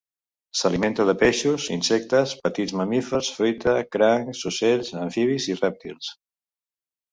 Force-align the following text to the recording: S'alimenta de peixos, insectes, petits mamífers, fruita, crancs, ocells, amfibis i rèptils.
S'alimenta 0.59 1.03
de 1.09 1.13
peixos, 1.23 1.67
insectes, 1.75 2.33
petits 2.47 2.73
mamífers, 2.81 3.31
fruita, 3.37 3.77
crancs, 3.97 4.43
ocells, 4.53 4.93
amfibis 5.05 5.49
i 5.55 5.61
rèptils. 5.63 6.13